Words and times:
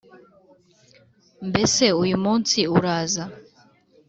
Mbese 1.49 1.85
uyu 2.03 2.17
munsi 2.23 2.59
uraza. 2.77 3.23